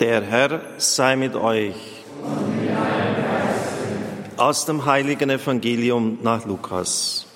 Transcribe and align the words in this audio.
Der 0.00 0.22
Herr 0.22 0.62
sei 0.78 1.14
mit 1.14 1.36
euch. 1.36 1.74
Aus 4.38 4.64
dem 4.64 4.86
heiligen 4.86 5.28
Evangelium 5.28 6.20
nach 6.22 6.46
Lukas. 6.46 7.26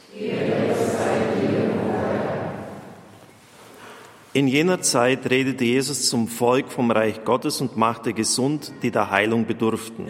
In 4.32 4.48
jener 4.48 4.80
Zeit 4.80 5.29
redete 5.30 5.62
Jesus 5.62 6.08
zum 6.08 6.27
Volk 6.27 6.72
vom 6.72 6.90
Reich 6.90 7.22
Gottes 7.27 7.61
und 7.61 7.77
machte 7.77 8.14
gesund, 8.14 8.73
die 8.83 8.91
der 8.91 9.11
Heilung 9.11 9.45
bedurften. 9.45 10.07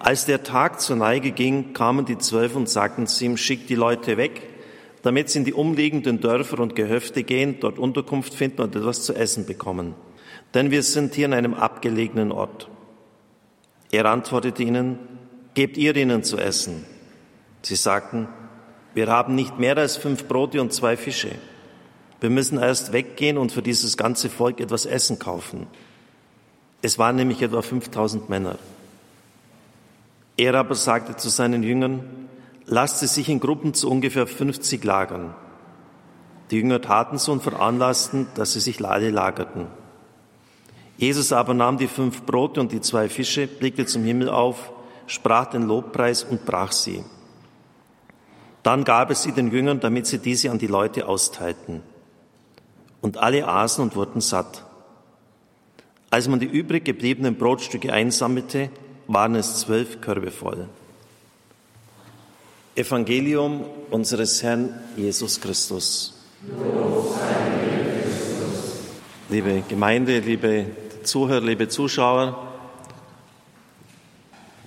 Als 0.00 0.26
der 0.26 0.42
Tag 0.42 0.80
zur 0.80 0.96
Neige 0.96 1.30
ging, 1.30 1.72
kamen 1.72 2.04
die 2.04 2.18
Zwölf 2.18 2.56
und 2.56 2.68
sagten 2.68 3.06
zu 3.06 3.24
ihm, 3.24 3.36
schick 3.36 3.68
die 3.68 3.76
Leute 3.76 4.16
weg, 4.16 4.42
damit 5.02 5.30
sie 5.30 5.38
in 5.38 5.44
die 5.44 5.54
umliegenden 5.54 6.20
Dörfer 6.20 6.58
und 6.58 6.74
Gehöfte 6.74 7.22
gehen, 7.22 7.58
dort 7.60 7.78
Unterkunft 7.78 8.34
finden 8.34 8.62
und 8.62 8.74
etwas 8.74 9.04
zu 9.04 9.14
essen 9.14 9.46
bekommen 9.46 9.94
denn 10.54 10.70
wir 10.70 10.82
sind 10.82 11.14
hier 11.14 11.26
in 11.26 11.34
einem 11.34 11.54
abgelegenen 11.54 12.32
Ort. 12.32 12.68
Er 13.90 14.06
antwortete 14.06 14.62
ihnen, 14.62 14.98
gebt 15.54 15.76
ihr 15.76 15.96
ihnen 15.96 16.22
zu 16.22 16.38
essen. 16.38 16.84
Sie 17.62 17.76
sagten, 17.76 18.28
wir 18.94 19.08
haben 19.08 19.34
nicht 19.34 19.58
mehr 19.58 19.76
als 19.76 19.96
fünf 19.96 20.26
Brote 20.26 20.60
und 20.60 20.72
zwei 20.72 20.96
Fische. 20.96 21.32
Wir 22.20 22.30
müssen 22.30 22.58
erst 22.58 22.92
weggehen 22.92 23.38
und 23.38 23.52
für 23.52 23.62
dieses 23.62 23.96
ganze 23.96 24.30
Volk 24.30 24.60
etwas 24.60 24.86
Essen 24.86 25.18
kaufen. 25.18 25.66
Es 26.82 26.98
waren 26.98 27.16
nämlich 27.16 27.42
etwa 27.42 27.62
5000 27.62 28.28
Männer. 28.28 28.58
Er 30.36 30.54
aber 30.54 30.74
sagte 30.74 31.16
zu 31.16 31.28
seinen 31.28 31.62
Jüngern, 31.62 32.28
lasst 32.66 33.00
sie 33.00 33.06
sich 33.06 33.28
in 33.28 33.40
Gruppen 33.40 33.74
zu 33.74 33.90
ungefähr 33.90 34.26
50 34.26 34.84
lagern. 34.84 35.34
Die 36.50 36.56
Jünger 36.56 36.80
taten 36.80 37.18
so 37.18 37.32
und 37.32 37.42
veranlassten, 37.42 38.26
dass 38.34 38.52
sie 38.52 38.60
sich 38.60 38.84
alle 38.84 39.10
lagerten. 39.10 39.66
Jesus 40.98 41.32
aber 41.32 41.52
nahm 41.54 41.76
die 41.76 41.88
fünf 41.88 42.22
Brote 42.22 42.60
und 42.60 42.72
die 42.72 42.80
zwei 42.80 43.08
Fische, 43.08 43.46
blickte 43.46 43.84
zum 43.86 44.04
Himmel 44.04 44.28
auf, 44.28 44.72
sprach 45.06 45.46
den 45.46 45.62
Lobpreis 45.62 46.24
und 46.24 46.46
brach 46.46 46.72
sie. 46.72 47.04
Dann 48.62 48.84
gab 48.84 49.10
es 49.10 49.22
sie 49.22 49.32
den 49.32 49.52
Jüngern, 49.52 49.80
damit 49.80 50.06
sie 50.06 50.18
diese 50.18 50.50
an 50.50 50.58
die 50.58 50.66
Leute 50.66 51.06
austeilten. 51.06 51.82
Und 53.00 53.18
alle 53.18 53.46
aßen 53.46 53.82
und 53.82 53.94
wurden 53.94 54.20
satt. 54.20 54.64
Als 56.10 56.28
man 56.28 56.40
die 56.40 56.46
übrig 56.46 56.84
gebliebenen 56.84 57.36
Brotstücke 57.36 57.92
einsammelte, 57.92 58.70
waren 59.06 59.34
es 59.34 59.60
zwölf 59.60 60.00
Körbe 60.00 60.30
voll. 60.30 60.68
Evangelium 62.74 63.64
unseres 63.90 64.42
Herrn 64.42 64.74
Jesus 64.96 65.40
Christus. 65.40 66.14
Liebe 69.28 69.62
Gemeinde, 69.68 70.18
liebe 70.20 70.66
Zuhörer, 71.06 71.40
liebe 71.40 71.68
Zuschauer, 71.68 72.36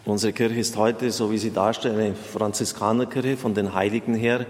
unsere 0.05 0.31
Kirche 0.31 0.59
ist 0.59 0.77
heute, 0.77 1.11
so 1.11 1.31
wie 1.31 1.37
sie 1.37 1.51
darstellt, 1.51 1.99
eine 1.99 2.15
Franziskanerkirche 2.15 3.35
von 3.35 3.53
den 3.53 3.73
Heiligen 3.73 4.15
her. 4.15 4.45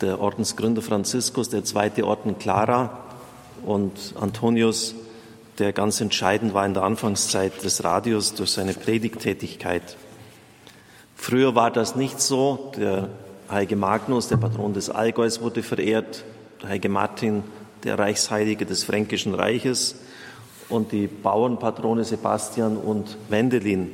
Der 0.00 0.20
Ordensgründer 0.20 0.82
Franziskus, 0.82 1.50
der 1.50 1.62
zweite 1.62 2.04
Orden 2.04 2.40
Clara 2.40 2.98
und 3.64 4.14
Antonius, 4.20 4.96
der 5.58 5.72
ganz 5.72 6.00
entscheidend 6.00 6.52
war 6.52 6.66
in 6.66 6.74
der 6.74 6.82
Anfangszeit 6.82 7.62
des 7.62 7.84
Radios 7.84 8.34
durch 8.34 8.50
seine 8.50 8.74
Predigtätigkeit. 8.74 9.96
Früher 11.14 11.54
war 11.54 11.70
das 11.70 11.94
nicht 11.94 12.20
so. 12.20 12.72
Der 12.76 13.08
heilige 13.48 13.76
Magnus, 13.76 14.26
der 14.26 14.36
Patron 14.36 14.74
des 14.74 14.90
Allgäus, 14.90 15.40
wurde 15.40 15.62
verehrt. 15.62 16.24
Der 16.60 16.70
heilige 16.70 16.88
Martin, 16.88 17.44
der 17.84 18.00
Reichsheilige 18.00 18.66
des 18.66 18.82
Fränkischen 18.82 19.34
Reiches 19.34 19.94
und 20.68 20.92
die 20.92 21.06
Bauernpatrone 21.06 22.04
Sebastian 22.04 22.76
und 22.76 23.16
Wendelin. 23.28 23.90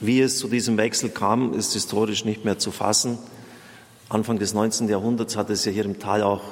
Wie 0.00 0.20
es 0.20 0.38
zu 0.38 0.48
diesem 0.48 0.76
Wechsel 0.76 1.10
kam, 1.10 1.54
ist 1.54 1.72
historisch 1.72 2.24
nicht 2.24 2.44
mehr 2.44 2.58
zu 2.58 2.70
fassen. 2.70 3.18
Anfang 4.08 4.38
des 4.38 4.54
19. 4.54 4.88
Jahrhunderts 4.88 5.36
hat 5.36 5.50
es 5.50 5.64
ja 5.64 5.72
hier 5.72 5.84
im 5.84 5.98
Tal 5.98 6.22
auch 6.22 6.42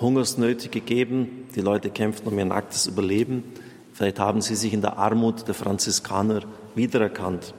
Hungersnöte 0.00 0.68
gegeben. 0.68 1.48
Die 1.54 1.60
Leute 1.60 1.90
kämpften 1.90 2.28
um 2.28 2.38
ihr 2.38 2.44
nacktes 2.44 2.86
Überleben. 2.86 3.44
Vielleicht 3.92 4.18
haben 4.18 4.40
sie 4.40 4.54
sich 4.54 4.72
in 4.72 4.80
der 4.80 4.98
Armut 4.98 5.46
der 5.48 5.54
Franziskaner 5.54 6.40
wiedererkannt. 6.74 7.54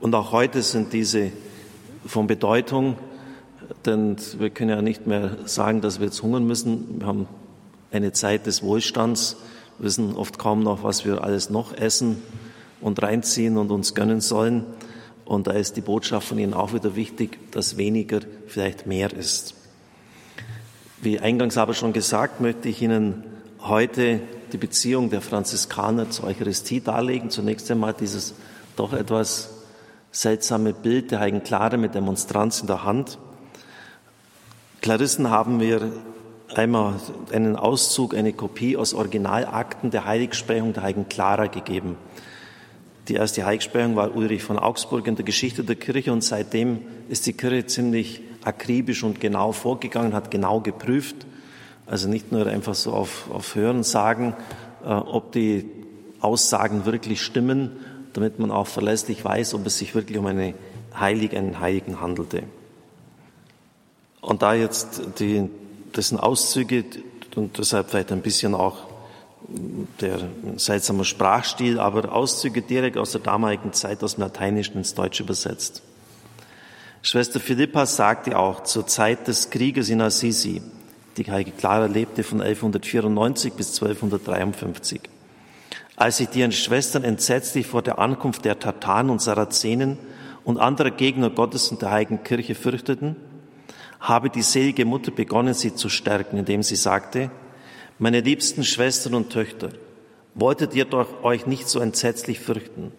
Und 0.00 0.14
auch 0.14 0.32
heute 0.32 0.62
sind 0.62 0.92
diese 0.92 1.30
von 2.06 2.26
Bedeutung, 2.26 2.96
denn 3.86 4.16
wir 4.38 4.50
können 4.50 4.70
ja 4.70 4.82
nicht 4.82 5.06
mehr 5.06 5.36
sagen, 5.46 5.80
dass 5.80 5.98
wir 5.98 6.06
jetzt 6.06 6.22
hungern 6.22 6.46
müssen. 6.46 7.00
Wir 7.00 7.06
haben 7.06 7.26
eine 7.90 8.12
Zeit 8.12 8.46
des 8.46 8.62
Wohlstands 8.62 9.36
wissen 9.78 10.14
oft 10.16 10.38
kaum 10.38 10.62
noch, 10.62 10.82
was 10.82 11.04
wir 11.04 11.22
alles 11.22 11.50
noch 11.50 11.72
essen 11.76 12.22
und 12.80 13.02
reinziehen 13.02 13.56
und 13.56 13.70
uns 13.70 13.94
gönnen 13.94 14.20
sollen. 14.20 14.64
Und 15.24 15.46
da 15.46 15.52
ist 15.52 15.76
die 15.76 15.80
Botschaft 15.80 16.28
von 16.28 16.38
Ihnen 16.38 16.54
auch 16.54 16.72
wieder 16.74 16.96
wichtig, 16.96 17.38
dass 17.50 17.76
weniger 17.76 18.20
vielleicht 18.46 18.86
mehr 18.86 19.12
ist. 19.12 19.54
Wie 21.00 21.18
eingangs 21.18 21.56
aber 21.56 21.74
schon 21.74 21.92
gesagt, 21.92 22.40
möchte 22.40 22.68
ich 22.68 22.82
Ihnen 22.82 23.24
heute 23.60 24.20
die 24.52 24.58
Beziehung 24.58 25.10
der 25.10 25.20
Franziskaner 25.20 26.10
zur 26.10 26.26
Eucharistie 26.26 26.80
darlegen. 26.80 27.30
Zunächst 27.30 27.70
einmal 27.70 27.94
dieses 27.94 28.34
doch 28.76 28.92
etwas 28.92 29.50
seltsame 30.12 30.72
Bild 30.72 31.10
der 31.10 31.20
Heiligen 31.20 31.42
Klare 31.42 31.76
mit 31.76 31.94
der 31.94 32.02
Monstranz 32.02 32.60
in 32.60 32.66
der 32.66 32.84
Hand. 32.84 33.18
Klarissen 34.80 35.30
haben 35.30 35.60
wir 35.60 35.92
einmal 36.56 36.94
einen 37.32 37.56
Auszug, 37.56 38.14
eine 38.14 38.32
Kopie 38.32 38.76
aus 38.76 38.94
Originalakten 38.94 39.90
der 39.90 40.04
Heiligsprechung 40.04 40.72
der 40.72 40.82
Heiligen 40.82 41.08
Clara 41.08 41.46
gegeben. 41.46 41.96
Die 43.08 43.14
erste 43.14 43.44
Heiligsprechung 43.44 43.96
war 43.96 44.16
Ulrich 44.16 44.42
von 44.42 44.58
Augsburg 44.58 45.06
in 45.06 45.16
der 45.16 45.24
Geschichte 45.24 45.62
der 45.62 45.76
Kirche 45.76 46.12
und 46.12 46.24
seitdem 46.24 46.78
ist 47.08 47.26
die 47.26 47.34
Kirche 47.34 47.66
ziemlich 47.66 48.22
akribisch 48.44 49.02
und 49.02 49.20
genau 49.20 49.52
vorgegangen, 49.52 50.14
hat 50.14 50.30
genau 50.30 50.60
geprüft, 50.60 51.26
also 51.86 52.08
nicht 52.08 52.32
nur 52.32 52.46
einfach 52.46 52.74
so 52.74 52.92
auf, 52.92 53.30
auf 53.30 53.54
Hören 53.54 53.82
sagen, 53.82 54.34
äh, 54.84 54.88
ob 54.88 55.32
die 55.32 55.66
Aussagen 56.20 56.86
wirklich 56.86 57.20
stimmen, 57.20 57.72
damit 58.14 58.38
man 58.38 58.50
auch 58.50 58.66
verlässlich 58.66 59.24
weiß, 59.24 59.54
ob 59.54 59.66
es 59.66 59.78
sich 59.78 59.94
wirklich 59.94 60.16
um 60.18 60.26
eine 60.26 60.54
Heilige, 60.98 61.36
einen 61.36 61.60
Heiligen 61.60 62.00
handelte. 62.00 62.44
Und 64.22 64.40
da 64.40 64.54
jetzt 64.54 65.02
die, 65.18 65.50
das 65.94 66.08
sind 66.08 66.18
Auszüge 66.18 66.84
und 67.36 67.56
deshalb 67.56 67.90
vielleicht 67.90 68.12
ein 68.12 68.20
bisschen 68.20 68.54
auch 68.54 68.88
der 70.00 70.28
seltsame 70.56 71.04
Sprachstil, 71.04 71.78
aber 71.78 72.12
Auszüge 72.12 72.62
direkt 72.62 72.96
aus 72.96 73.12
der 73.12 73.20
damaligen 73.20 73.72
Zeit 73.72 74.02
aus 74.02 74.14
dem 74.14 74.22
Lateinischen 74.22 74.76
ins 74.78 74.94
Deutsche 74.94 75.22
übersetzt. 75.22 75.82
Schwester 77.02 77.38
Philippa 77.38 77.86
sagte 77.86 78.38
auch 78.38 78.64
zur 78.64 78.86
Zeit 78.86 79.28
des 79.28 79.50
Krieges 79.50 79.90
in 79.90 80.00
Assisi, 80.00 80.62
die 81.16 81.30
heilige 81.30 81.52
Clara 81.52 81.86
lebte 81.86 82.24
von 82.24 82.40
1194 82.40 83.52
bis 83.52 83.74
1253. 83.80 85.00
Als 85.96 86.16
sich 86.16 86.28
die 86.28 86.50
Schwestern 86.50 87.04
entsetzlich 87.04 87.66
vor 87.66 87.82
der 87.82 87.98
Ankunft 87.98 88.44
der 88.44 88.58
Tataren 88.58 89.10
und 89.10 89.20
Sarazenen 89.20 89.98
und 90.44 90.58
anderer 90.58 90.90
Gegner 90.90 91.30
Gottes 91.30 91.70
und 91.70 91.82
der 91.82 91.92
heiligen 91.92 92.24
Kirche 92.24 92.54
fürchteten, 92.54 93.16
habe 94.04 94.28
die 94.28 94.42
selige 94.42 94.84
Mutter 94.84 95.10
begonnen, 95.10 95.54
sie 95.54 95.74
zu 95.74 95.88
stärken, 95.88 96.36
indem 96.36 96.62
sie 96.62 96.76
sagte, 96.76 97.30
meine 97.98 98.20
liebsten 98.20 98.62
Schwestern 98.62 99.14
und 99.14 99.30
Töchter, 99.30 99.70
wolltet 100.34 100.74
ihr 100.74 100.84
doch 100.84 101.24
euch 101.24 101.46
nicht 101.46 101.68
so 101.68 101.80
entsetzlich 101.80 102.38
fürchten. 102.38 102.92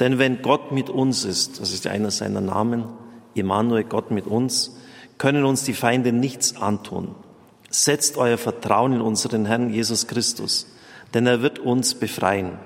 Denn 0.00 0.18
wenn 0.18 0.42
Gott 0.42 0.72
mit 0.72 0.90
uns 0.90 1.24
ist, 1.24 1.60
das 1.60 1.72
ist 1.72 1.86
einer 1.86 2.10
seiner 2.10 2.40
Namen, 2.40 2.86
Immanuel, 3.34 3.84
Gott 3.84 4.10
mit 4.10 4.26
uns, 4.26 4.76
können 5.16 5.44
uns 5.44 5.62
die 5.62 5.74
Feinde 5.74 6.12
nichts 6.12 6.56
antun. 6.56 7.14
Setzt 7.70 8.16
euer 8.16 8.36
Vertrauen 8.36 8.94
in 8.94 9.00
unseren 9.00 9.46
Herrn 9.46 9.70
Jesus 9.70 10.08
Christus, 10.08 10.66
denn 11.14 11.24
er 11.28 11.40
wird 11.40 11.60
uns 11.60 11.94
befreien. 11.94 12.58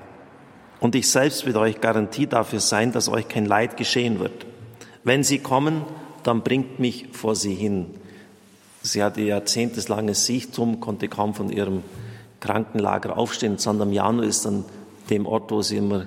Und 0.80 0.94
ich 0.94 1.10
selbst 1.10 1.44
will 1.44 1.56
euch 1.58 1.82
Garantie 1.82 2.26
dafür 2.26 2.60
sein, 2.60 2.92
dass 2.92 3.10
euch 3.10 3.28
kein 3.28 3.44
Leid 3.44 3.76
geschehen 3.76 4.18
wird. 4.18 4.46
Wenn 5.04 5.22
sie 5.22 5.40
kommen, 5.40 5.84
dann 6.26 6.42
bringt 6.42 6.78
mich 6.78 7.08
vor 7.12 7.36
sie 7.36 7.54
hin. 7.54 7.86
Sie 8.82 9.02
hatte 9.02 9.20
jahrzehntelanges 9.20 10.26
Siechtum, 10.26 10.80
konnte 10.80 11.08
kaum 11.08 11.34
von 11.34 11.50
ihrem 11.50 11.82
Krankenlager 12.40 13.16
aufstehen. 13.16 13.58
San 13.58 13.78
Damiano 13.78 14.22
ist 14.22 14.46
an 14.46 14.64
dem 15.10 15.26
Ort, 15.26 15.50
wo 15.50 15.62
sie 15.62 15.76
immer 15.76 16.06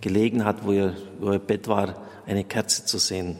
gelegen 0.00 0.44
hat, 0.44 0.64
wo 0.64 0.72
ihr, 0.72 0.96
wo 1.20 1.32
ihr 1.32 1.38
Bett 1.38 1.68
war, 1.68 1.94
eine 2.26 2.44
Kerze 2.44 2.84
zu 2.84 2.98
sehen. 2.98 3.36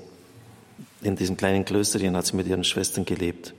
In 1.02 1.16
diesem 1.16 1.36
kleinen 1.36 1.64
Klösterchen 1.64 2.16
hat 2.16 2.26
sie 2.26 2.36
mit 2.36 2.46
ihren 2.46 2.64
Schwestern 2.64 3.04
gelebt. 3.04 3.54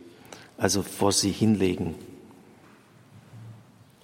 Also 0.58 0.82
vor 0.82 1.12
sie 1.12 1.32
hinlegen. 1.32 1.96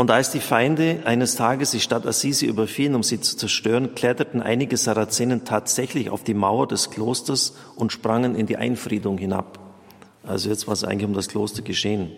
Und 0.04 0.12
als 0.12 0.32
die 0.32 0.42
Feinde 0.42 1.04
eines 1.06 1.36
Tages 1.36 1.72
die 1.72 1.80
Stadt 1.80 2.06
Assisi 2.06 2.46
überfielen, 2.46 2.94
um 2.94 3.04
sie 3.04 3.22
zu 3.22 3.38
zerstören, 3.38 3.96
kletterten 3.96 4.42
einige 4.42 4.76
Sarazenen 4.76 5.46
tatsächlich 5.46 6.10
auf 6.10 6.26
die 6.26 6.34
Mauer 6.34 6.68
des 6.68 6.90
Klosters 6.90 7.56
und 7.78 7.94
sprangen 7.94 8.36
in 8.36 8.46
die 8.46 8.58
Einfriedung 8.58 9.18
hinab. 9.18 9.60
Also 10.28 10.50
jetzt 10.50 10.68
war 10.68 10.74
es 10.74 10.84
eigentlich 10.84 11.06
um 11.06 11.14
das 11.14 11.30
Kloster 11.30 11.62
geschehen. 11.62 12.12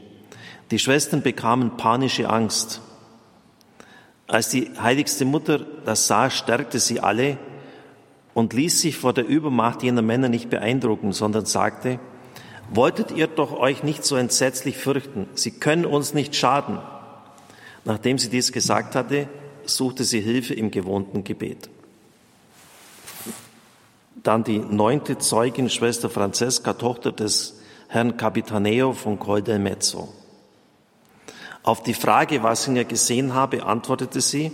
Die 0.71 0.79
Schwestern 0.79 1.21
bekamen 1.21 1.77
panische 1.77 2.27
Angst. 2.27 2.81
Als 4.25 4.49
die 4.49 4.71
heiligste 4.81 5.25
Mutter 5.25 5.59
das 5.85 6.07
sah, 6.07 6.31
stärkte 6.31 6.79
sie 6.79 7.01
alle 7.01 7.37
und 8.33 8.53
ließ 8.53 8.81
sich 8.81 8.97
vor 8.97 9.13
der 9.13 9.27
Übermacht 9.27 9.83
jener 9.83 10.01
Männer 10.01 10.29
nicht 10.29 10.49
beeindrucken, 10.49 11.13
sondern 11.13 11.45
sagte, 11.45 11.99
wolltet 12.73 13.11
ihr 13.11 13.27
doch 13.27 13.51
euch 13.51 13.83
nicht 13.83 14.03
so 14.05 14.15
entsetzlich 14.15 14.75
fürchten, 14.75 15.27
sie 15.35 15.51
können 15.51 15.85
uns 15.85 16.15
nicht 16.15 16.35
schaden. 16.35 16.79
Nachdem 17.85 18.17
sie 18.17 18.29
dies 18.29 18.51
gesagt 18.51 18.95
hatte, 18.95 19.29
suchte 19.65 20.03
sie 20.03 20.19
Hilfe 20.19 20.53
im 20.55 20.71
gewohnten 20.71 21.23
Gebet. 21.23 21.69
Dann 24.23 24.43
die 24.43 24.57
neunte 24.57 25.19
Zeugin, 25.19 25.69
Schwester 25.69 26.09
Francesca, 26.09 26.73
Tochter 26.73 27.11
des 27.11 27.59
Herrn 27.87 28.17
Capitaneo 28.17 28.93
von 28.93 29.19
Col 29.19 29.43
del 29.43 29.59
Mezzo. 29.59 30.09
Auf 31.61 31.83
die 31.83 31.93
Frage, 31.93 32.41
was 32.41 32.63
sie 32.63 32.73
ja 32.73 32.83
gesehen 32.83 33.33
habe, 33.33 33.63
antwortete 33.63 34.19
sie, 34.19 34.51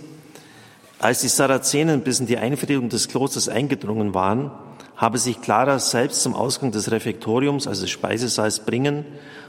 als 0.98 1.22
die 1.22 1.28
Sarazenen 1.28 2.02
bis 2.02 2.20
in 2.20 2.26
die 2.26 2.36
Einfriedung 2.36 2.88
des 2.90 3.08
Klosters 3.08 3.48
eingedrungen 3.48 4.14
waren, 4.14 4.50
habe 4.96 5.18
sich 5.18 5.40
Clara 5.40 5.78
selbst 5.78 6.22
zum 6.22 6.34
Ausgang 6.34 6.70
des 6.70 6.90
Refektoriums, 6.90 7.66
also 7.66 7.82
des 7.82 7.90
Speisesaals, 7.90 8.60
bringen 8.60 9.04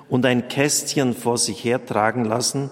und 0.09 0.25
ein 0.25 0.47
Kästchen 0.47 1.13
vor 1.13 1.37
sich 1.37 1.63
hertragen 1.63 2.25
lassen, 2.25 2.71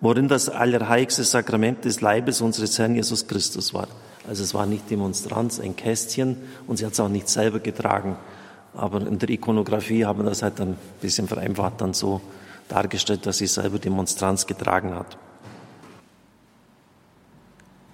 worin 0.00 0.28
das 0.28 0.48
allerheiligste 0.48 1.24
Sakrament 1.24 1.84
des 1.84 2.00
Leibes 2.00 2.40
unseres 2.40 2.78
Herrn 2.78 2.94
Jesus 2.94 3.26
Christus 3.26 3.74
war. 3.74 3.88
Also 4.28 4.42
es 4.42 4.54
war 4.54 4.66
nicht 4.66 4.90
Demonstranz, 4.90 5.58
ein 5.58 5.74
Kästchen 5.74 6.36
und 6.66 6.76
sie 6.76 6.86
hat 6.86 6.92
es 6.92 7.00
auch 7.00 7.08
nicht 7.08 7.28
selber 7.28 7.60
getragen. 7.60 8.16
Aber 8.74 9.00
in 9.00 9.18
der 9.18 9.30
Ikonografie 9.30 10.04
haben 10.04 10.20
wir 10.20 10.28
das 10.28 10.42
halt 10.42 10.60
ein 10.60 10.76
bisschen 11.00 11.26
vereinfacht 11.26 11.80
dann 11.80 11.94
so 11.94 12.20
dargestellt, 12.68 13.26
dass 13.26 13.38
sie 13.38 13.46
selber 13.46 13.78
Demonstranz 13.78 14.46
getragen 14.46 14.94
hat. 14.94 15.16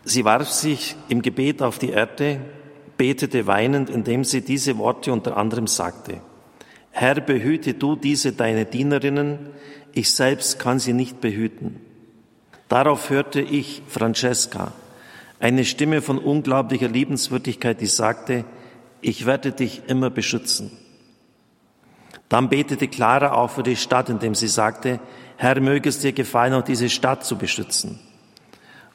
Sie 0.05 0.25
warf 0.25 0.51
sich 0.51 0.97
im 1.09 1.23
Gebet 1.23 1.63
auf 1.63 1.79
die 1.79 1.91
Erde, 1.91 2.41
betete 2.99 3.47
weinend, 3.47 3.89
indem 3.89 4.25
sie 4.25 4.43
diese 4.43 4.77
Worte 4.77 5.13
unter 5.13 5.37
anderem 5.37 5.67
sagte. 5.67 6.21
Herr, 6.91 7.21
behüte 7.21 7.75
du 7.75 7.97
diese 7.97 8.33
deine 8.33 8.67
Dienerinnen, 8.67 9.39
ich 9.93 10.13
selbst 10.13 10.59
kann 10.59 10.79
sie 10.79 10.93
nicht 10.93 11.21
behüten. 11.21 11.81
Darauf 12.75 13.09
hörte 13.09 13.41
ich 13.41 13.83
Francesca, 13.87 14.73
eine 15.39 15.65
Stimme 15.65 16.03
von 16.03 16.19
unglaublicher 16.19 16.89
Liebenswürdigkeit, 16.89 17.81
die 17.81 17.87
sagte, 17.87 18.45
ich 19.01 19.27
werde 19.27 19.53
dich 19.53 19.83
immer 19.87 20.11
beschützen. 20.11 20.73
Dann 22.29 22.49
betete 22.49 22.89
Clara 22.89 23.31
auch 23.31 23.51
für 23.51 23.63
die 23.63 23.77
Stadt, 23.77 24.09
indem 24.09 24.35
sie 24.35 24.49
sagte, 24.49 24.99
Herr, 25.37 25.61
möge 25.61 25.89
es 25.89 26.01
dir 26.01 26.13
gefallen, 26.13 26.53
auch 26.53 26.65
diese 26.65 26.91
Stadt 26.91 27.25
zu 27.25 27.39
beschützen. 27.39 28.01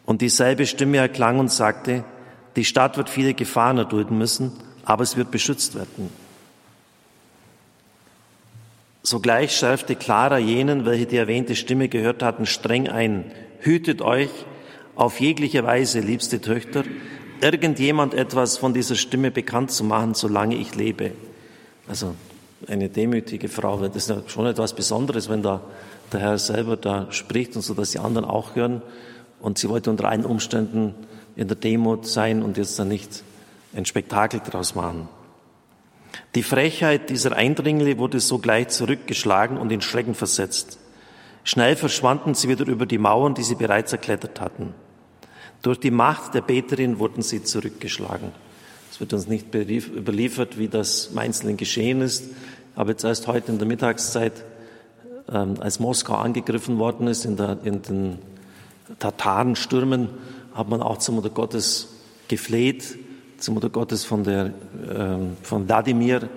Und 0.06 0.20
dieselbe 0.20 0.66
Stimme 0.66 0.98
erklang 0.98 1.40
und 1.40 1.50
sagte, 1.50 2.04
die 2.58 2.66
Stadt 2.66 2.98
wird 2.98 3.10
viele 3.10 3.34
Gefahren 3.34 3.78
erdulden 3.78 4.18
müssen, 4.18 4.52
aber 4.84 5.04
es 5.04 5.16
wird 5.16 5.32
beschützt 5.32 5.76
werden. 5.76 6.10
Sogleich 9.04 9.56
schärfte 9.56 9.96
Clara 9.96 10.38
jenen, 10.38 10.86
welche 10.86 11.06
die 11.06 11.16
erwähnte 11.16 11.56
Stimme 11.56 11.88
gehört 11.88 12.22
hatten, 12.24 12.46
streng 12.46 12.90
ein. 12.90 13.32
Hütet 13.62 14.02
euch, 14.02 14.30
auf 14.96 15.20
jegliche 15.20 15.64
Weise, 15.64 16.00
liebste 16.00 16.42
Töchter, 16.42 16.84
irgendjemand 17.42 18.14
etwas 18.14 18.58
von 18.58 18.74
dieser 18.74 18.96
Stimme 18.96 19.32
bekannt 19.32 19.72
zu 19.72 19.84
machen, 19.84 20.14
solange 20.14 20.56
ich 20.56 20.76
lebe. 20.76 21.12
Also 21.88 22.16
eine 22.68 22.90
demütige 22.90 23.50
Frau, 23.50 23.80
das 23.80 23.96
ist 23.96 24.10
ja 24.10 24.22
schon 24.28 24.46
etwas 24.46 24.74
Besonderes, 24.74 25.30
wenn 25.30 25.42
da 25.42 25.62
der 26.12 26.20
Herr 26.20 26.38
selber 26.38 26.76
da 26.78 27.12
spricht 27.12 27.56
und 27.56 27.62
so, 27.62 27.74
dass 27.74 27.92
die 27.92 28.00
anderen 28.00 28.26
auch 28.26 28.56
hören. 28.56 28.82
Und 29.40 29.58
sie 29.58 29.70
wollte 29.70 29.90
unter 29.90 30.10
allen 30.10 30.26
Umständen 30.26 30.94
in 31.36 31.48
der 31.48 31.56
Demut 31.56 32.06
sein 32.06 32.44
und 32.44 32.58
jetzt 32.58 32.78
dann 32.80 32.90
nicht 32.90 33.24
ein 33.74 33.86
Spektakel 33.86 34.42
draus 34.42 34.76
machen. 34.76 35.08
Die 36.36 36.44
Frechheit 36.44 37.10
dieser 37.10 37.36
Eindringlinge 37.36 37.98
wurde 37.98 38.20
sogleich 38.20 38.70
zurückgeschlagen 38.70 39.58
und 39.58 39.72
in 39.72 39.82
Schrecken 39.82 40.16
versetzt. 40.16 40.80
Schnell 41.50 41.76
verschwanden 41.76 42.36
sie 42.36 42.48
wieder 42.48 42.68
über 42.68 42.86
die 42.86 43.00
Mauern, 43.00 43.34
die 43.34 43.42
sie 43.42 43.56
bereits 43.56 43.92
erklettert 43.92 44.40
hatten. 44.40 44.76
Durch 45.64 45.80
die 45.80 45.90
Macht 45.90 46.36
der 46.36 46.42
Beterin 46.42 47.00
wurden 47.00 47.24
sie 47.24 47.44
zurückgeschlagen. 47.44 48.34
Es 48.92 49.00
wird 49.00 49.14
uns 49.14 49.26
nicht 49.26 49.48
überliefert, 49.56 50.60
wie 50.60 50.68
das 50.68 51.08
im 51.08 51.18
Einzelnen 51.18 51.58
geschehen 51.58 52.02
ist. 52.02 52.26
Aber 52.76 52.92
jetzt 52.92 53.04
erst 53.04 53.26
heute 53.26 53.52
in 53.52 53.58
der 53.58 53.68
Mittagszeit, 53.68 54.46
ähm, 55.28 55.56
als 55.60 55.80
Moskau 55.80 56.18
angegriffen 56.18 56.78
worden 56.78 57.08
ist, 57.08 57.26
in, 57.26 57.36
der, 57.36 57.58
in 57.64 57.82
den 57.82 58.20
Tatarenstürmen, 59.00 60.10
hat 60.54 60.70
man 60.70 60.84
auch 60.84 61.00
zur 61.00 61.16
Mutter 61.16 61.32
Gottes 61.32 61.88
gefleht, 62.28 62.96
zur 63.40 63.56
Mutter 63.56 63.72
Gottes 63.72 64.06
von, 64.06 64.24
der, 64.24 64.54
ähm, 64.88 65.36
von 65.42 65.68
Wladimir. 65.68 66.30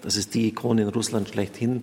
Das 0.00 0.16
ist 0.16 0.32
die 0.32 0.48
Ikone 0.48 0.80
in 0.80 0.88
Russland 0.88 1.28
schlechthin. 1.28 1.82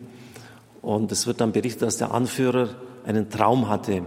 Und 0.81 1.11
es 1.11 1.27
wird 1.27 1.41
dann 1.41 1.51
berichtet, 1.51 1.83
dass 1.83 1.97
der 1.97 2.11
Anführer 2.11 2.69
einen 3.05 3.29
Traum 3.29 3.69
hatte 3.69 4.03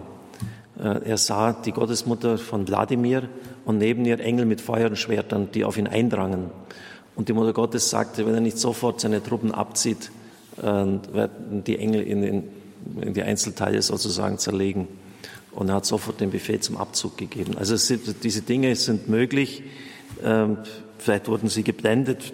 äh, 0.79 1.09
er 1.09 1.19
sah 1.19 1.53
die 1.53 1.73
Gottesmutter 1.73 2.39
von 2.39 2.67
Wladimir 2.67 3.29
und 3.65 3.79
neben 3.79 4.05
ihr 4.05 4.21
Engel 4.21 4.45
mit 4.45 4.61
Feuer 4.61 4.91
und 4.91 4.97
Schwertern, 4.97 5.49
die 5.53 5.65
auf 5.65 5.77
ihn 5.77 5.87
eindrangen. 5.87 6.51
Und 7.17 7.29
die 7.29 7.33
Mutter 7.33 7.53
Gottes 7.53 7.91
sagte, 7.91 8.27
wenn 8.27 8.35
er 8.35 8.41
nicht 8.41 8.59
sofort 8.59 9.01
seine 9.01 9.23
Truppen 9.23 9.53
abzieht, 9.53 10.11
äh, 10.59 10.63
werden 10.63 11.63
die 11.65 11.79
Engel 11.79 12.03
in, 12.03 12.23
in, 12.23 12.45
in 13.01 13.15
die 13.15 13.23
Einzelteile 13.23 13.83
sozusagen 13.83 14.39
zerlegen. 14.39 14.89
Und 15.53 15.69
er 15.69 15.77
hat 15.77 15.87
sofort 15.87 16.21
den 16.21 16.31
Befehl 16.31 16.59
zum 16.59 16.77
Abzug 16.77 17.17
gegeben. 17.17 17.57
Also 17.57 17.77
sind, 17.77 18.25
diese 18.25 18.43
Dinge 18.43 18.75
sind 18.75 19.09
möglich. 19.09 19.63
Ähm, 20.25 20.59
vielleicht 20.99 21.29
wurden 21.29 21.49
sie 21.49 21.63
geblendet. 21.63 22.33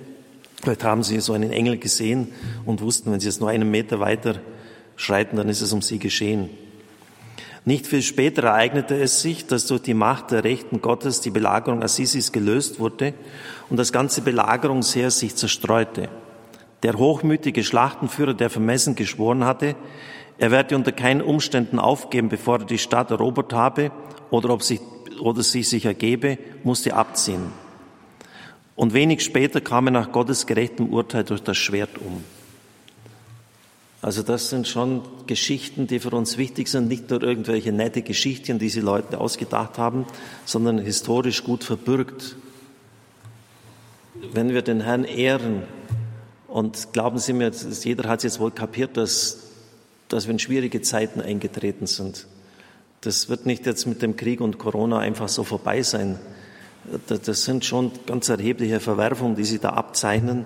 Vielleicht 0.62 0.84
haben 0.84 1.02
sie 1.02 1.20
so 1.20 1.32
einen 1.32 1.52
Engel 1.52 1.78
gesehen 1.78 2.28
und 2.66 2.82
wussten, 2.82 3.12
wenn 3.12 3.20
sie 3.20 3.26
jetzt 3.26 3.40
nur 3.40 3.48
einen 3.48 3.70
Meter 3.70 4.00
weiter 4.00 4.36
schreiten, 4.96 5.36
dann 5.36 5.48
ist 5.48 5.62
es 5.62 5.72
um 5.72 5.80
sie 5.80 5.98
geschehen. 5.98 6.50
Nicht 7.64 7.86
viel 7.86 8.02
später 8.02 8.44
ereignete 8.44 9.00
es 9.00 9.20
sich, 9.20 9.46
dass 9.46 9.66
durch 9.66 9.82
die 9.82 9.94
Macht 9.94 10.30
der 10.30 10.44
Rechten 10.44 10.80
Gottes 10.80 11.20
die 11.20 11.30
Belagerung 11.30 11.82
Assisis 11.82 12.32
gelöst 12.32 12.80
wurde 12.80 13.14
und 13.68 13.76
das 13.76 13.92
ganze 13.92 14.22
Belagerungsheer 14.22 15.10
sich 15.10 15.36
zerstreute. 15.36 16.08
Der 16.82 16.94
hochmütige 16.94 17.62
Schlachtenführer, 17.62 18.32
der 18.32 18.48
vermessen 18.48 18.94
geschworen 18.94 19.44
hatte, 19.44 19.76
er 20.38 20.50
werde 20.50 20.74
unter 20.74 20.92
keinen 20.92 21.20
Umständen 21.20 21.78
aufgeben, 21.78 22.30
bevor 22.30 22.60
er 22.60 22.64
die 22.64 22.78
Stadt 22.78 23.10
erobert 23.10 23.52
habe 23.52 23.92
oder 24.30 24.48
ob 24.50 24.62
sich, 24.62 24.80
oder 25.20 25.42
sich 25.42 25.68
sich 25.68 25.84
ergebe, 25.84 26.38
musste 26.64 26.94
abziehen. 26.94 27.52
Und 28.80 28.94
wenig 28.94 29.22
später 29.22 29.60
kam 29.60 29.88
er 29.88 29.90
nach 29.90 30.10
Gottes 30.10 30.46
gerechtem 30.46 30.88
Urteil 30.88 31.22
durch 31.22 31.42
das 31.42 31.58
Schwert 31.58 31.98
um. 31.98 32.24
Also 34.00 34.22
das 34.22 34.48
sind 34.48 34.66
schon 34.66 35.02
Geschichten, 35.26 35.86
die 35.86 36.00
für 36.00 36.08
uns 36.12 36.38
wichtig 36.38 36.66
sind, 36.68 36.88
nicht 36.88 37.10
nur 37.10 37.22
irgendwelche 37.22 37.72
nette 37.72 38.00
Geschichten, 38.00 38.58
die 38.58 38.70
sie 38.70 38.80
Leute 38.80 39.20
ausgedacht 39.20 39.76
haben, 39.76 40.06
sondern 40.46 40.78
historisch 40.78 41.44
gut 41.44 41.62
verbürgt. 41.62 42.36
Wenn 44.32 44.48
wir 44.54 44.62
den 44.62 44.80
Herrn 44.80 45.04
ehren, 45.04 45.64
und 46.48 46.94
glauben 46.94 47.18
Sie 47.18 47.34
mir, 47.34 47.50
jeder 47.50 48.08
hat 48.08 48.24
jetzt 48.24 48.40
wohl 48.40 48.50
kapiert, 48.50 48.96
dass, 48.96 49.42
dass 50.08 50.24
wir 50.26 50.32
in 50.32 50.38
schwierige 50.38 50.80
Zeiten 50.80 51.20
eingetreten 51.20 51.86
sind. 51.86 52.26
Das 53.02 53.28
wird 53.28 53.44
nicht 53.44 53.66
jetzt 53.66 53.84
mit 53.86 54.00
dem 54.00 54.16
Krieg 54.16 54.40
und 54.40 54.56
Corona 54.56 55.00
einfach 55.00 55.28
so 55.28 55.44
vorbei 55.44 55.82
sein. 55.82 56.18
Das 57.06 57.44
sind 57.44 57.64
schon 57.64 57.92
ganz 58.06 58.28
erhebliche 58.28 58.80
Verwerfungen, 58.80 59.36
die 59.36 59.44
sich 59.44 59.60
da 59.60 59.70
abzeichnen 59.70 60.44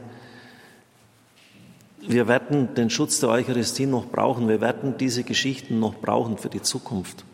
wir 2.06 2.28
werden 2.28 2.74
den 2.74 2.90
Schutz 2.90 3.20
der 3.20 3.30
Eucharistie 3.30 3.86
noch 3.86 4.06
brauchen. 4.06 4.48
Wir 4.48 4.60
werden 4.60 4.96
diese 4.98 5.24
Geschichten 5.24 5.80
noch 5.80 5.94
brauchen 5.94 6.36
für 6.36 6.50
die 6.50 6.62
Zukunft. 6.62 7.24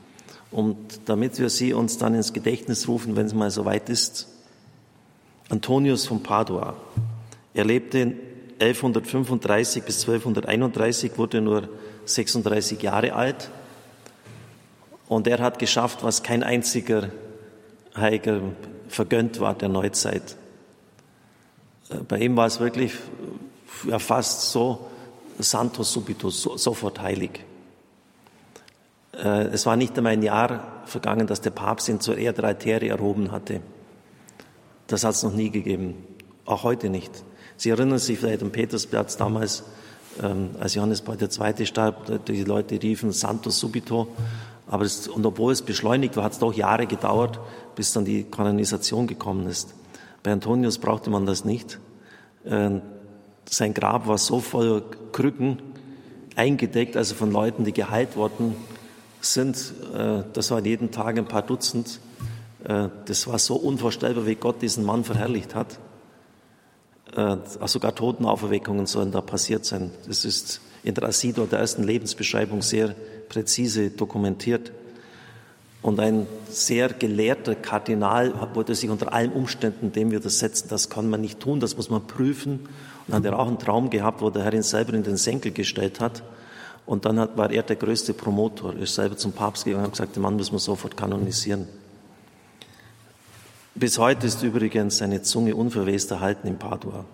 Und 0.50 0.76
damit 1.06 1.38
wir 1.38 1.48
sie 1.48 1.72
uns 1.72 1.98
dann 1.98 2.14
ins 2.14 2.32
Gedächtnis 2.32 2.86
rufen, 2.88 3.16
wenn 3.16 3.26
es 3.26 3.34
mal 3.34 3.50
soweit 3.50 3.88
ist. 3.88 4.28
Antonius 5.48 6.06
von 6.06 6.22
Padua. 6.22 6.76
Er 7.54 7.64
lebte 7.64 8.14
1135 8.60 9.82
bis 9.82 10.00
1231, 10.02 11.18
wurde 11.18 11.40
nur 11.40 11.68
36 12.04 12.80
Jahre 12.82 13.14
alt. 13.14 13.50
Und 15.08 15.26
er 15.26 15.40
hat 15.40 15.58
geschafft, 15.58 16.04
was 16.04 16.22
kein 16.22 16.44
einziger 16.44 17.08
Heiliger 17.96 18.40
vergönnt 18.88 19.40
war 19.40 19.54
der 19.54 19.68
Neuzeit. 19.68 20.36
Äh, 21.88 21.96
bei 22.08 22.18
ihm 22.18 22.36
war 22.36 22.46
es 22.46 22.60
wirklich 22.60 22.94
ja 23.88 23.98
fast 23.98 24.50
so 24.50 24.90
santo 25.38 25.82
subito, 25.82 26.30
so, 26.30 26.56
sofort 26.56 27.00
heilig. 27.00 27.44
Äh, 29.12 29.48
es 29.48 29.66
war 29.66 29.76
nicht 29.76 29.96
einmal 29.96 30.12
ein 30.12 30.22
Jahr 30.22 30.82
vergangen, 30.86 31.26
dass 31.26 31.40
der 31.40 31.50
Papst 31.50 31.88
ihn 31.88 32.00
zur 32.00 32.18
Erde 32.18 32.44
Altäre 32.44 32.88
erhoben 32.88 33.32
hatte. 33.32 33.60
Das 34.86 35.04
hat 35.04 35.14
es 35.14 35.22
noch 35.22 35.34
nie 35.34 35.50
gegeben, 35.50 35.94
auch 36.44 36.64
heute 36.64 36.88
nicht. 36.88 37.24
Sie 37.56 37.70
erinnern 37.70 37.98
sich 37.98 38.18
vielleicht 38.18 38.42
am 38.42 38.50
Petersplatz 38.50 39.16
damals, 39.16 39.64
ähm, 40.22 40.50
als 40.58 40.74
Johannes 40.74 41.02
Paul 41.02 41.16
II. 41.20 41.66
starb, 41.66 42.24
die 42.26 42.42
Leute 42.44 42.82
riefen 42.82 43.12
Santo 43.12 43.50
subito, 43.50 44.08
Aber 44.70 44.84
es, 44.84 45.08
und 45.08 45.26
obwohl 45.26 45.52
es 45.52 45.62
beschleunigt 45.62 46.16
war, 46.16 46.22
hat 46.22 46.32
es 46.32 46.38
doch 46.38 46.54
Jahre 46.54 46.86
gedauert, 46.86 47.40
bis 47.74 47.92
dann 47.92 48.04
die 48.04 48.22
Kanonisation 48.22 49.08
gekommen 49.08 49.48
ist. 49.48 49.74
Bei 50.22 50.30
Antonius 50.30 50.78
brauchte 50.78 51.10
man 51.10 51.26
das 51.26 51.44
nicht. 51.44 51.80
Ähm, 52.46 52.80
sein 53.48 53.74
Grab 53.74 54.06
war 54.06 54.16
so 54.16 54.38
voll 54.38 54.84
Krücken 55.10 55.58
eingedeckt, 56.36 56.96
also 56.96 57.16
von 57.16 57.32
Leuten, 57.32 57.64
die 57.64 57.72
geheilt 57.72 58.14
worden 58.14 58.54
sind. 59.20 59.74
Äh, 59.92 60.22
das 60.32 60.52
waren 60.52 60.64
jeden 60.64 60.92
Tag 60.92 61.18
ein 61.18 61.26
paar 61.26 61.42
Dutzend. 61.42 61.98
Äh, 62.62 62.90
das 63.06 63.26
war 63.26 63.40
so 63.40 63.56
unvorstellbar, 63.56 64.24
wie 64.24 64.36
Gott 64.36 64.62
diesen 64.62 64.84
Mann 64.84 65.02
verherrlicht 65.02 65.56
hat. 65.56 65.80
Äh, 67.16 67.38
sogar 67.66 67.92
Totenauferweckungen 67.92 68.86
sollen 68.86 69.10
da 69.10 69.20
passiert 69.20 69.64
sein. 69.64 69.90
Das 70.06 70.24
ist 70.24 70.60
in 70.84 70.94
der 70.94 71.08
Asidor, 71.08 71.48
der 71.48 71.58
ersten 71.58 71.82
Lebensbeschreibung, 71.82 72.62
sehr 72.62 72.94
präzise 73.30 73.88
dokumentiert. 73.88 74.72
Und 75.80 75.98
ein 75.98 76.26
sehr 76.50 76.90
gelehrter 76.90 77.54
Kardinal 77.54 78.34
wollte 78.52 78.74
sich 78.74 78.90
unter 78.90 79.14
allen 79.14 79.32
Umständen 79.32 79.92
dem 79.92 80.10
widersetzen. 80.10 80.68
Das 80.68 80.90
kann 80.90 81.08
man 81.08 81.22
nicht 81.22 81.40
tun, 81.40 81.58
das 81.58 81.74
muss 81.76 81.88
man 81.88 82.06
prüfen. 82.06 82.68
Und 83.06 83.14
hat 83.14 83.24
er 83.24 83.38
auch 83.38 83.48
einen 83.48 83.58
Traum 83.58 83.88
gehabt, 83.88 84.20
wo 84.20 84.28
der 84.28 84.44
Herr 84.44 84.52
ihn 84.52 84.62
selber 84.62 84.92
in 84.92 85.02
den 85.02 85.16
Senkel 85.16 85.52
gestellt 85.52 86.00
hat. 86.00 86.22
Und 86.84 87.06
dann 87.06 87.18
hat, 87.18 87.38
war 87.38 87.50
er 87.50 87.62
der 87.62 87.76
größte 87.76 88.12
Promotor. 88.12 88.74
Er 88.74 88.82
ist 88.82 88.94
selber 88.94 89.16
zum 89.16 89.32
Papst 89.32 89.64
gegangen 89.64 89.84
und 89.84 89.92
hat 89.92 89.92
gesagt, 89.92 90.16
den 90.16 90.22
Mann 90.22 90.36
müssen 90.36 90.52
wir 90.52 90.58
sofort 90.58 90.96
kanonisieren. 90.96 91.66
Bis 93.74 93.98
heute 93.98 94.26
ist 94.26 94.42
übrigens 94.42 94.98
seine 94.98 95.22
Zunge 95.22 95.54
unverwest 95.54 96.10
erhalten 96.10 96.48
in 96.48 96.58
Padua. 96.58 97.06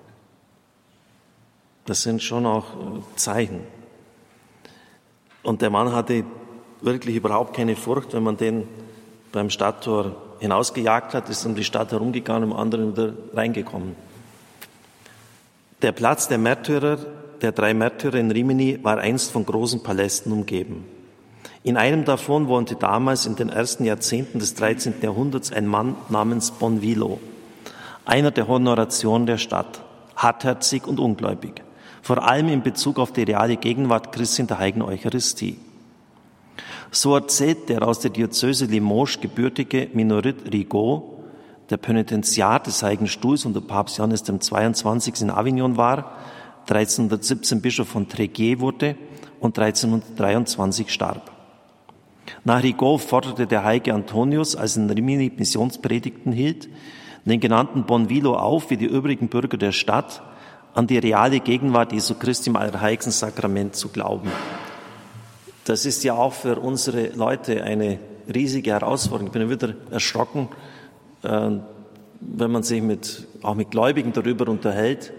Das 1.85 2.03
sind 2.03 2.23
schon 2.23 2.47
auch 2.47 2.65
äh, 2.65 3.01
Zeichen. 3.15 3.61
Und 5.47 5.63
der 5.63 5.71
Mann 5.71 5.93
hatte 5.93 6.25
wirklich 6.81 7.15
überhaupt 7.15 7.55
keine 7.55 7.77
Furcht, 7.77 8.15
wenn 8.15 8.25
man 8.25 8.37
den 8.37 8.67
beim 9.31 9.49
Stadttor 9.49 10.17
hinausgejagt 10.41 11.15
hat, 11.15 11.29
ist 11.29 11.47
um 11.47 11.55
die 11.55 11.63
Stadt 11.63 11.93
herumgegangen, 11.93 12.51
um 12.51 12.57
anderen 12.57 12.93
wieder 12.93 13.13
reingekommen. 13.33 13.95
Der 15.83 15.93
Platz 15.93 16.27
der 16.27 16.39
Märtyrer, 16.39 16.99
der 17.43 17.53
drei 17.53 17.75
Märtyrer 17.75 18.17
in 18.17 18.33
Rimini, 18.33 18.81
war 18.83 18.99
einst 18.99 19.31
von 19.31 19.47
großen 19.47 19.85
Palästen 19.85 20.33
umgeben. 20.33 20.85
In 21.63 21.77
einem 21.77 22.05
davon 22.05 22.49
wohnte 22.49 22.75
damals 22.75 23.25
in 23.25 23.37
den 23.37 23.49
ersten 23.49 23.85
Jahrzehnten 23.85 24.41
des 24.41 24.55
13. 24.55 24.95
Jahrhunderts 25.01 25.53
ein 25.53 25.69
Mann 25.69 25.95
namens 26.09 26.51
Bonvilo, 26.51 27.21
einer 28.05 28.33
der 28.33 28.49
Honoration 28.49 29.27
der 29.27 29.39
Stadt, 29.39 29.81
hartherzig 30.17 30.89
und 30.89 30.99
ungläubig 30.99 31.63
vor 32.03 32.23
allem 32.23 32.49
in 32.49 32.63
Bezug 32.63 32.99
auf 32.99 33.13
die 33.13 33.23
reale 33.23 33.57
Gegenwart 33.57 34.13
Christi 34.13 34.43
in 34.43 34.49
der 34.49 34.59
heiligen 34.59 34.83
Eucharistie. 34.83 35.59
So 36.91 37.15
erzählt 37.15 37.69
der 37.69 37.87
aus 37.87 38.01
der 38.01 38.11
Diözese 38.11 38.67
Limoges 38.67 39.21
gebürtige 39.21 39.89
Minorit 39.93 40.53
Rigaud, 40.53 41.03
der 41.71 41.77
Penitentiar 41.77 42.61
des 42.61 42.83
Heiligen 42.83 43.09
Stuhls 43.09 43.45
unter 43.45 43.61
Papst 43.61 43.99
Johannes 43.99 44.23
dem 44.23 44.41
22. 44.41 45.23
in 45.23 45.31
Avignon 45.31 45.77
war, 45.77 46.13
1317 46.69 47.61
Bischof 47.61 47.89
von 47.89 48.09
Tréguier 48.09 48.61
wurde 48.61 48.97
und 49.41 49.59
1323 49.59 50.93
starb. 50.93 51.31
Nach 52.45 52.63
Rigaud 52.63 53.01
forderte 53.01 53.47
der 53.47 53.65
heilige 53.65 53.95
Antonius, 53.95 54.57
als 54.57 54.77
in 54.77 54.91
Rimini 54.91 55.33
Missionspredigten 55.37 56.33
hielt, 56.33 56.69
den 57.25 57.41
genannten 57.41 57.85
Bonvilo 57.85 58.37
auf, 58.37 58.71
wie 58.71 58.77
die 58.77 58.87
übrigen 58.87 59.29
Bürger 59.29 59.57
der 59.57 59.73
Stadt, 59.73 60.23
an 60.77 60.87
die 60.87 60.99
reale 60.99 61.41
Gegenwart 61.41 61.93
Jesu 61.93 62.15
Christi 62.15 62.51
im 62.51 62.57
Allerheiligsten 62.57 63.11
Sakrament 63.11 63.75
zu 63.75 63.89
glauben. 63.89 64.31
Das 65.65 65.87
ist 65.87 66.05
ja 66.05 66.15
auch 66.15 66.35
für 66.35 66.61
unsere 66.61 67.09
Leute 67.15 67.65
eine 67.65 67.99
riesige 68.33 68.73
Herausforderung. 68.73 69.29
Ich 69.29 69.33
bin 69.33 69.49
wieder 69.49 69.75
erschrocken, 69.91 70.51
äh, 71.23 71.51
wenn 72.21 72.51
man 72.51 72.63
sich 72.63 72.83
mit, 72.83 73.27
auch 73.41 73.55
mit 73.55 73.71
Gläubigen 73.71 74.13
darüber 74.13 74.49
unterhält. 74.49 75.15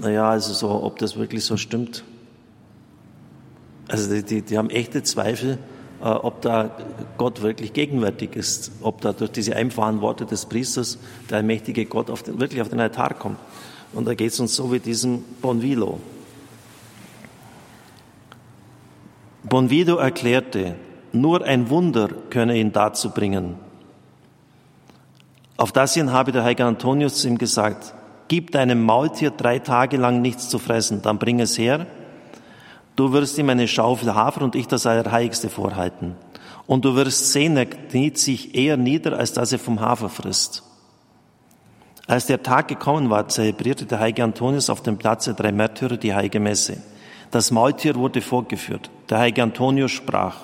Naja, 0.00 0.30
also 0.30 0.52
so, 0.52 0.70
ob 0.70 0.98
das 0.98 1.16
wirklich 1.16 1.44
so 1.44 1.56
stimmt. 1.56 2.04
Also 3.88 4.08
die, 4.08 4.22
die, 4.22 4.42
die 4.42 4.56
haben 4.56 4.70
echte 4.70 5.02
Zweifel, 5.02 5.58
äh, 6.00 6.04
ob 6.04 6.42
da 6.42 6.76
Gott 7.18 7.42
wirklich 7.42 7.72
gegenwärtig 7.72 8.36
ist, 8.36 8.70
ob 8.82 9.00
da 9.00 9.12
durch 9.12 9.32
diese 9.32 9.56
einfachen 9.56 10.00
Worte 10.00 10.26
des 10.26 10.46
Priesters 10.46 10.98
der 11.28 11.38
allmächtige 11.38 11.86
Gott 11.86 12.08
auf 12.08 12.22
den, 12.22 12.38
wirklich 12.38 12.62
auf 12.62 12.68
den 12.68 12.78
Altar 12.78 13.14
kommt. 13.14 13.38
Und 13.92 14.06
da 14.06 14.14
geht 14.14 14.32
es 14.32 14.40
uns 14.40 14.54
so 14.54 14.72
wie 14.72 14.80
diesem 14.80 15.22
Bonvilo. 15.40 16.00
Bonvilo 19.44 19.96
erklärte, 19.96 20.76
nur 21.12 21.44
ein 21.44 21.68
Wunder 21.68 22.08
könne 22.30 22.56
ihn 22.56 22.72
dazu 22.72 23.10
bringen. 23.10 23.56
Auf 25.56 25.72
das 25.72 25.94
hin 25.94 26.12
habe 26.12 26.32
der 26.32 26.42
heilige 26.42 26.64
Antonius 26.64 27.24
ihm 27.24 27.36
gesagt, 27.36 27.94
gib 28.28 28.50
deinem 28.52 28.82
Maultier 28.82 29.30
drei 29.30 29.58
Tage 29.58 29.96
lang 29.98 30.22
nichts 30.22 30.48
zu 30.48 30.58
fressen, 30.58 31.02
dann 31.02 31.18
bring 31.18 31.38
es 31.40 31.58
her. 31.58 31.86
Du 32.96 33.12
wirst 33.12 33.36
ihm 33.38 33.50
eine 33.50 33.68
Schaufel 33.68 34.14
Hafer 34.14 34.42
und 34.42 34.54
ich 34.54 34.68
das 34.68 34.86
Allerheiligste 34.86 35.48
vorhalten. 35.48 36.16
Und 36.66 36.84
du 36.84 36.94
wirst 36.94 37.32
sehen, 37.32 37.56
er 37.56 37.66
kniet 37.66 38.18
sich 38.18 38.54
eher 38.54 38.76
nieder, 38.76 39.18
als 39.18 39.32
dass 39.32 39.52
er 39.52 39.58
vom 39.58 39.80
Hafer 39.80 40.08
frisst. 40.08 40.62
Als 42.06 42.26
der 42.26 42.42
Tag 42.42 42.68
gekommen 42.68 43.10
war, 43.10 43.28
zelebrierte 43.28 43.86
der 43.86 44.00
heilige 44.00 44.24
Antonius 44.24 44.70
auf 44.70 44.82
dem 44.82 44.98
Platz 44.98 45.26
der 45.26 45.34
drei 45.34 45.52
Märtyrer 45.52 45.96
die 45.96 46.14
heilige 46.14 46.40
Messe. 46.40 46.82
Das 47.30 47.50
Maultier 47.50 47.94
wurde 47.94 48.20
vorgeführt. 48.20 48.90
Der 49.08 49.18
heilige 49.18 49.42
Antonius 49.42 49.92
sprach, 49.92 50.36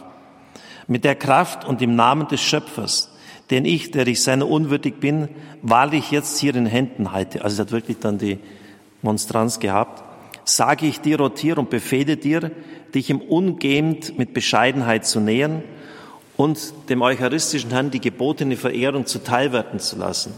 mit 0.86 1.04
der 1.04 1.16
Kraft 1.16 1.64
und 1.64 1.82
im 1.82 1.96
Namen 1.96 2.28
des 2.28 2.40
Schöpfers, 2.40 3.10
den 3.50 3.64
ich, 3.64 3.90
der 3.90 4.06
ich 4.06 4.22
seiner 4.22 4.48
unwürdig 4.48 5.00
bin, 5.00 5.28
wahrlich 5.62 6.10
jetzt 6.10 6.38
hier 6.38 6.54
in 6.54 6.66
Händen 6.66 7.12
halte, 7.12 7.44
also 7.44 7.60
er 7.60 7.66
hat 7.66 7.72
wirklich 7.72 7.98
dann 7.98 8.18
die 8.18 8.38
Monstranz 9.02 9.58
gehabt, 9.60 10.02
sage 10.44 10.86
ich 10.86 11.00
dir, 11.00 11.18
rotier 11.18 11.58
und 11.58 11.70
befehle 11.70 12.16
dir, 12.16 12.50
dich 12.94 13.10
im 13.10 13.20
Ungehend 13.20 14.18
mit 14.18 14.32
Bescheidenheit 14.32 15.04
zu 15.06 15.20
nähern 15.20 15.62
und 16.36 16.72
dem 16.88 17.02
eucharistischen 17.02 17.70
Herrn 17.70 17.90
die 17.90 18.00
gebotene 18.00 18.56
Verehrung 18.56 19.04
zuteilwerden 19.06 19.78
zu 19.78 19.98
lassen. 19.98 20.32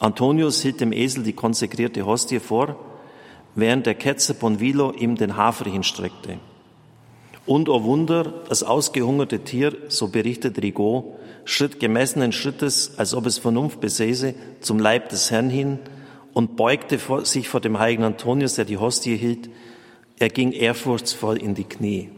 Antonius 0.00 0.62
hielt 0.62 0.80
dem 0.80 0.92
Esel 0.92 1.22
die 1.22 1.34
konsekrierte 1.34 2.06
Hostie 2.06 2.40
vor, 2.40 2.76
während 3.54 3.84
der 3.84 3.94
Ketzer 3.94 4.34
Bonvilo 4.34 4.92
ihm 4.92 5.14
den 5.14 5.36
Hafer 5.36 5.70
hinstreckte. 5.70 6.38
Und, 7.46 7.68
o 7.68 7.74
oh 7.74 7.84
Wunder, 7.84 8.32
das 8.48 8.62
ausgehungerte 8.62 9.40
Tier, 9.40 9.76
so 9.88 10.08
berichtet 10.08 10.62
Rigaud, 10.62 11.04
schritt 11.44 11.80
gemessenen 11.80 12.32
Schrittes, 12.32 12.98
als 12.98 13.12
ob 13.12 13.26
es 13.26 13.38
Vernunft 13.38 13.80
besäße, 13.80 14.34
zum 14.60 14.78
Leib 14.78 15.10
des 15.10 15.30
Herrn 15.30 15.50
hin 15.50 15.78
und 16.32 16.56
beugte 16.56 16.98
sich 17.24 17.48
vor 17.48 17.60
dem 17.60 17.78
heiligen 17.78 18.04
Antonius, 18.04 18.54
der 18.54 18.64
die 18.64 18.78
Hostie 18.78 19.16
hielt. 19.16 19.50
Er 20.18 20.30
ging 20.30 20.52
ehrfurchtsvoll 20.52 21.36
in 21.38 21.54
die 21.54 21.64
Knie. 21.64 22.10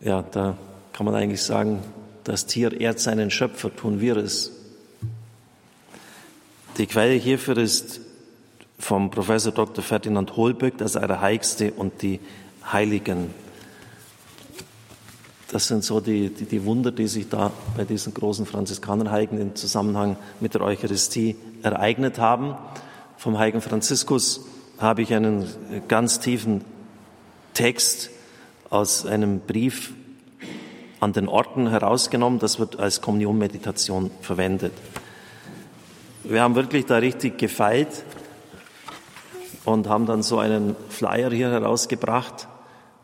Ja, 0.00 0.22
da 0.22 0.56
kann 0.92 1.04
man 1.04 1.14
eigentlich 1.14 1.42
sagen, 1.42 1.80
das 2.30 2.46
Tier 2.46 2.80
ehrt 2.80 3.00
seinen 3.00 3.28
Schöpfer, 3.32 3.74
tun 3.74 4.00
wir 4.00 4.16
es. 4.16 4.52
Die 6.78 6.86
Quelle 6.86 7.14
hierfür 7.14 7.58
ist 7.58 8.00
vom 8.78 9.10
Professor 9.10 9.50
Dr. 9.52 9.82
Ferdinand 9.82 10.36
Holböck, 10.36 10.78
das 10.78 10.96
Allerheiligste 10.96 11.72
und 11.72 12.02
die 12.02 12.20
Heiligen. 12.70 13.34
Das 15.50 15.66
sind 15.66 15.82
so 15.82 16.00
die, 16.00 16.28
die, 16.28 16.44
die, 16.44 16.64
Wunder, 16.64 16.92
die 16.92 17.08
sich 17.08 17.28
da 17.28 17.50
bei 17.76 17.84
diesen 17.84 18.14
großen 18.14 18.46
Franziskanerheiligen 18.46 19.40
im 19.40 19.56
Zusammenhang 19.56 20.16
mit 20.38 20.54
der 20.54 20.60
Eucharistie 20.60 21.34
ereignet 21.64 22.20
haben. 22.20 22.54
Vom 23.16 23.38
heiligen 23.38 23.60
Franziskus 23.60 24.42
habe 24.78 25.02
ich 25.02 25.12
einen 25.12 25.48
ganz 25.88 26.20
tiefen 26.20 26.64
Text 27.54 28.10
aus 28.70 29.04
einem 29.04 29.40
Brief 29.40 29.94
an 31.00 31.12
den 31.12 31.28
Orten 31.28 31.68
herausgenommen. 31.68 32.38
Das 32.38 32.58
wird 32.58 32.78
als 32.78 33.00
Kommunionmeditation 33.00 34.10
verwendet. 34.20 34.72
Wir 36.24 36.42
haben 36.42 36.54
wirklich 36.54 36.86
da 36.86 36.98
richtig 36.98 37.38
gefeilt 37.38 38.04
und 39.64 39.88
haben 39.88 40.06
dann 40.06 40.22
so 40.22 40.38
einen 40.38 40.76
Flyer 40.88 41.30
hier 41.30 41.50
herausgebracht. 41.50 42.46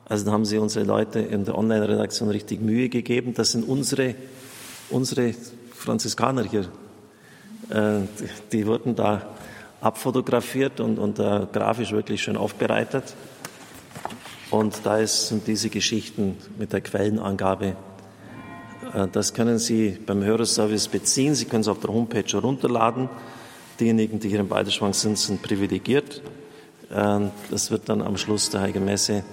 Also 0.09 0.26
da 0.26 0.33
haben 0.33 0.45
sie 0.45 0.59
unsere 0.59 0.85
Leute 0.85 1.19
in 1.21 1.45
der 1.45 1.57
Online-Redaktion 1.57 2.29
richtig 2.29 2.61
Mühe 2.61 2.88
gegeben. 2.88 3.35
Das 3.35 3.53
sind 3.53 3.67
unsere, 3.67 4.15
unsere 4.91 5.35
Franziskaner 5.73 6.45
hier. 6.45 6.69
Äh, 7.71 8.07
die 8.53 8.67
wurden 8.67 8.95
da 8.95 9.23
abfotografiert 9.81 10.81
und, 10.81 10.99
und 10.99 11.19
uh, 11.19 11.47
grafisch 11.53 11.93
wirklich 11.93 12.23
schön 12.23 12.37
aufbereitet. 12.37 13.15
Und 14.50 14.81
da 14.85 15.05
sind 15.07 15.47
diese 15.47 15.71
Geschichten 15.71 16.37
mit 16.59 16.73
der 16.73 16.81
Quellenangabe. 16.81 17.76
Äh, 18.95 19.09
das 19.12 19.35
können 19.35 19.59
Sie 19.59 19.99
beim 20.04 20.23
Hörerservice 20.23 20.88
beziehen. 20.88 21.35
Sie 21.35 21.45
können 21.47 21.62
es 21.62 21.68
auf 21.68 21.80
der 21.80 21.90
Homepage 21.90 22.26
herunterladen. 22.26 23.09
Diejenigen, 23.80 24.21
die 24.21 24.28
hier 24.28 24.40
im 24.40 24.49
Balderschwang 24.49 24.92
sind, 24.95 25.18
sind 25.18 25.42
privilegiert. 25.42 26.23
Äh, 26.90 27.21
das 27.50 27.71
wird 27.71 27.88
dann 27.88 28.02
am 28.02 28.16
Schluss 28.16 28.50
der 28.50 28.61
Heiligen 28.61 28.85
Messe 28.85 29.25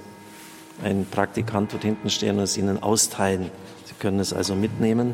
Ein 0.82 1.06
Praktikant 1.10 1.72
wird 1.74 1.84
hinten 1.84 2.10
stehen 2.10 2.38
und 2.38 2.44
es 2.44 2.58
Ihnen 2.58 2.82
austeilen. 2.82 3.52
Sie 3.86 3.94
können 4.00 4.20
es 4.20 4.34
also 4.34 4.56
mitnehmen 4.56 5.14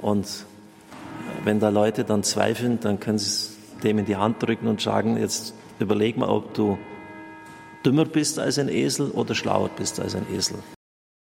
und 0.00 0.26
wenn 1.44 1.60
da 1.60 1.68
Leute 1.68 2.04
dann 2.04 2.22
zweifeln, 2.22 2.80
dann 2.80 2.98
können 3.00 3.18
Sie 3.18 3.26
es 3.26 3.56
dem 3.82 3.98
in 3.98 4.04
die 4.04 4.16
Hand 4.16 4.42
drücken 4.42 4.66
und 4.66 4.80
sagen, 4.80 5.16
jetzt 5.16 5.54
überleg 5.78 6.16
mal, 6.16 6.28
ob 6.28 6.54
du 6.54 6.76
dümmer 7.84 8.04
bist 8.04 8.38
als 8.38 8.58
ein 8.58 8.68
Esel 8.68 9.10
oder 9.10 9.34
schlauer 9.34 9.70
bist 9.70 10.00
als 10.00 10.14
ein 10.14 10.26
Esel. 10.34 10.56